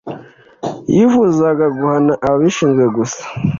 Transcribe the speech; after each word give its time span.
yifuzaga 0.95 1.65
guhana 1.77 2.13
ababishinzwe 2.25 2.83
gusa 2.97 3.21